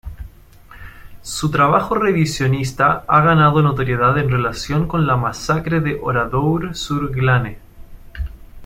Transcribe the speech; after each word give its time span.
Su 1.21 1.51
trabajo 1.51 1.93
revisionista 1.93 3.05
ha 3.07 3.21
ganado 3.21 3.61
notoriedad 3.61 4.17
en 4.17 4.31
relación 4.31 4.87
con 4.87 5.05
la 5.05 5.15
masacre 5.15 5.79
de 5.79 5.99
Oradour-sur-Glane. 6.01 7.59